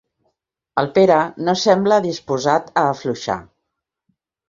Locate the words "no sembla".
1.49-2.01